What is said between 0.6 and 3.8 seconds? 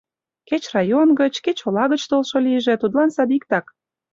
район гыч, кеч ола гыч толшо лийже— тудлан садиктак.